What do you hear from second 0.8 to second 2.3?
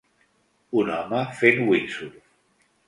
Un home fent windsurf.